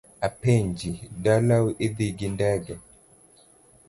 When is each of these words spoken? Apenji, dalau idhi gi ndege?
Apenji, 0.27 0.91
dalau 1.25 1.63
idhi 1.87 2.07
gi 2.17 2.27
ndege? 2.35 2.75